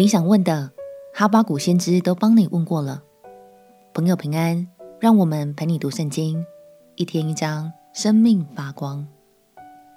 [0.00, 0.72] 你想问的，
[1.12, 3.02] 哈巴谷先知都帮你问过了。
[3.92, 4.66] 朋友平安，
[4.98, 6.42] 让我们陪你读圣经，
[6.96, 9.06] 一天一章，生命发光。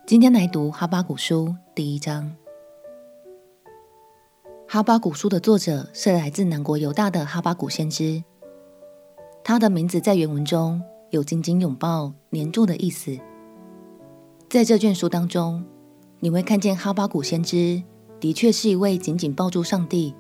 [0.06, 2.36] 今天来读哈巴谷书第一章。
[4.68, 8.22] 哈巴谷书的作者是来自南国犹大的哈巴谷先知，
[9.42, 10.82] 他的名字在原文中
[11.12, 13.18] 有紧紧拥抱、黏住的意思。
[14.50, 15.64] 在这卷书当中，
[16.20, 17.82] 你会看见哈巴谷先知
[18.24, 20.16] 的确是一位紧紧抱住上帝、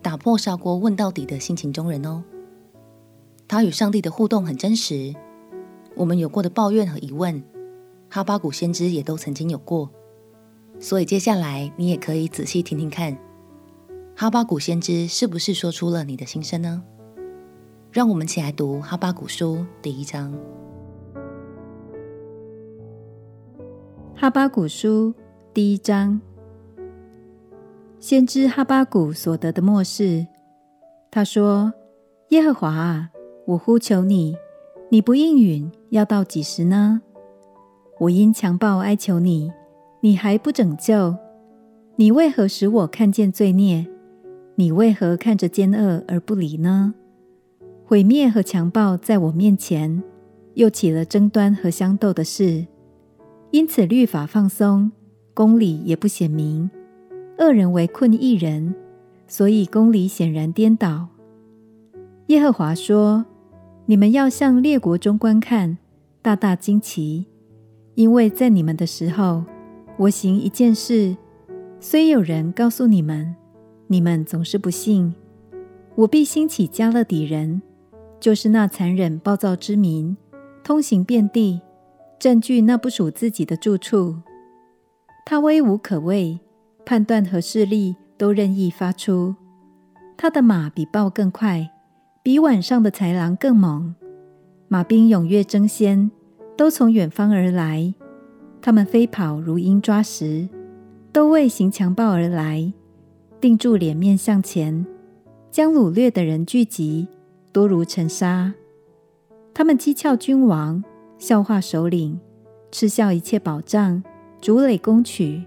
[0.00, 2.22] 打破砂锅问到底的性情中人哦。
[3.48, 5.12] 他与上帝的互动很真实，
[5.96, 7.42] 我们有过的抱怨和疑问，
[8.08, 9.90] 哈巴谷先知也都曾经有过。
[10.78, 13.18] 所以接下来你也可以仔细听听看，
[14.14, 16.84] 哈巴谷先知是不是说出了你的心声呢？
[17.90, 20.32] 让我们起来读哈巴谷书第一章。
[24.14, 25.12] 哈巴谷书
[25.52, 26.20] 第一章，
[28.06, 30.26] 先知哈巴谷所得的默示。
[31.10, 31.72] 他说
[32.28, 33.08] ：“耶和华啊，
[33.46, 34.36] 我呼求你，
[34.90, 37.00] 你不应允，要到几时呢？
[37.98, 39.50] 我因强暴哀求你，
[40.02, 41.16] 你还不拯救。
[41.96, 43.86] 你为何使我看见罪孽？
[44.56, 46.92] 你为何看着奸恶而不理呢？
[47.86, 50.02] 毁灭和强暴在我面前，
[50.52, 52.66] 又起了争端和相斗的事。”
[53.50, 54.92] 因此，律法放松，
[55.32, 56.70] 公理也不显明。
[57.38, 58.74] 恶人围困一人，
[59.26, 61.08] 所以公理显然颠倒。
[62.28, 63.24] 耶和华说
[63.86, 65.78] ：“你们要向列国中观看，
[66.22, 67.26] 大大惊奇，
[67.94, 69.44] 因为在你们的时候，
[69.96, 71.16] 我行一件事，
[71.80, 73.34] 虽有人告诉你们，
[73.88, 75.14] 你们总是不信。
[75.94, 77.62] 我必兴起迦勒底人，
[78.18, 80.16] 就是那残忍暴躁之民，
[80.62, 81.60] 通行遍地。”
[82.16, 84.16] 占据那不属自己的住处，
[85.26, 86.38] 他威无可畏，
[86.84, 89.34] 判断和势力都任意发出。
[90.16, 91.70] 他的马比豹更快，
[92.22, 93.94] 比晚上的豺狼更猛。
[94.68, 96.10] 马兵踊跃争先，
[96.56, 97.94] 都从远方而来。
[98.62, 100.48] 他们飞跑如鹰抓食，
[101.12, 102.72] 都为行强暴而来。
[103.40, 104.86] 定住脸面向前，
[105.50, 107.08] 将掳掠的人聚集，
[107.52, 108.54] 多如尘沙。
[109.52, 110.82] 他们讥诮君王。
[111.16, 112.20] 笑话首领，
[112.70, 114.02] 嗤笑一切保障，
[114.42, 115.44] 逐垒攻取。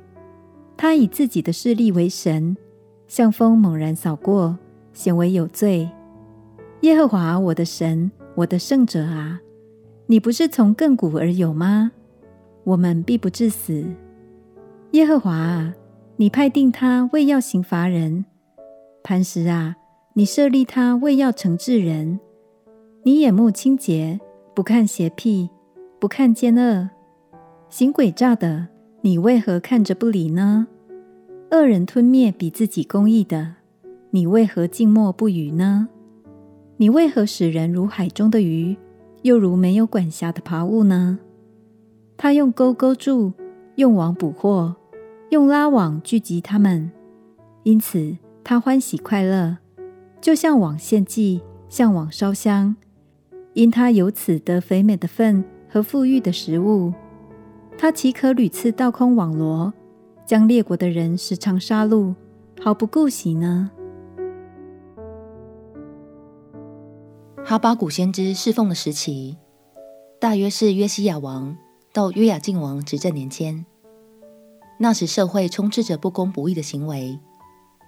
[0.78, 2.56] 他以自己的势力为神，
[3.08, 4.58] 像风猛然扫过，
[4.94, 5.90] 显为有罪。
[6.82, 9.42] 耶和华我的神，我的圣者啊，
[10.06, 11.92] 你不是从亘古而有吗？
[12.64, 13.84] 我们必不致死。
[14.92, 15.74] 耶和华啊，
[16.18, 18.24] 你派定他为要刑罚人；
[19.04, 19.76] 磐石啊，
[20.14, 22.20] 你设立他为要惩治人。
[23.04, 24.20] 你眼目清洁，
[24.54, 25.50] 不看邪僻。
[26.00, 26.92] 不看奸恶，
[27.70, 28.68] 行诡诈的，
[29.08, 30.68] 你为何看着不理呢？
[31.52, 33.54] 恶人吞灭比自己公义的，
[34.12, 35.88] 你为何静默不语呢？
[36.76, 38.76] 你为何使人如海中的鱼，
[39.22, 41.20] 又如没有管辖的爬物呢？
[42.18, 43.32] 他用钩勾住，
[43.76, 44.76] 用网捕获，
[45.30, 46.92] 用拉网聚集他们，
[47.64, 49.60] 因此他欢喜快乐，
[50.20, 51.40] 就像网献祭，
[51.70, 52.76] 像网烧香，
[53.54, 55.46] 因他由此得肥美的粪。
[55.70, 56.94] 和富裕的食物，
[57.78, 59.72] 他岂可屡次倒空网罗，
[60.26, 62.16] 将列国的人时常杀戮，
[62.60, 63.70] 毫不顾惜呢？
[67.46, 69.38] 哈巴谷先知侍奉的时期，
[70.20, 71.56] 大约是约西亚王
[71.94, 73.64] 到约雅敬王执政年间。
[74.80, 77.20] 那时社会充斥着不公不义的行为，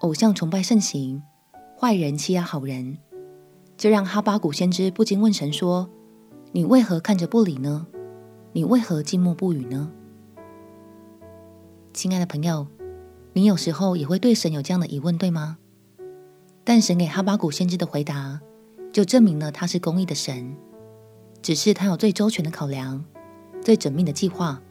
[0.01, 1.23] 偶像崇拜盛行，
[1.77, 2.99] 坏人欺压好人，
[3.75, 5.89] 这让哈巴谷先知不禁问神说。
[6.51, 7.87] 你为何看着不理呢？
[8.51, 9.91] 你为何静默不语呢？
[11.93, 12.65] 亲爱的朋友，
[13.33, 15.59] 你有时候也会对神有这样的疑问，对吗？
[16.63, 18.41] 但神给哈巴谷先知的回答，
[18.91, 20.55] 就证明了他是公义的神，
[21.41, 23.05] 只是他有最周全的考量，
[23.61, 24.61] 最缜密的计划，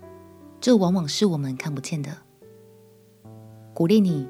[0.60, 2.10] 这往往是我们看不见的。
[3.74, 4.26] 鼓励你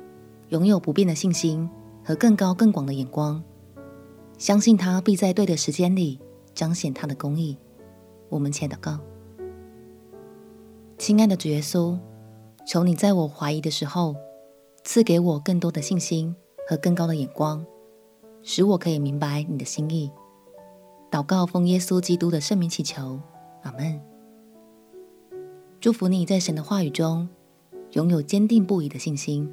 [0.51, 1.69] 拥有不变的信心
[2.05, 3.43] 和更高更广的眼光，
[4.37, 6.21] 相信他必在对的时间里。
[6.55, 7.57] 彰显他的公义，
[8.29, 8.99] 我们且祷告。
[10.99, 11.97] 亲爱的主耶稣，
[12.67, 14.17] 求你在我怀疑的时候，
[14.83, 16.35] 赐给我更多的信心
[16.69, 17.65] 和更高的眼光，
[18.43, 20.11] 使我可以明白你的心意。
[21.09, 23.21] 祷告奉耶稣基督的圣名祈求，
[23.63, 24.01] 阿门。
[25.81, 27.29] 祝福你在神的话语中
[27.93, 29.49] 拥有坚定不移的信心。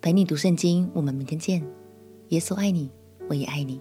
[0.00, 1.62] 陪你读圣经，我们明天见。
[2.28, 2.90] 耶稣爱你，
[3.28, 3.78] 我也爱你。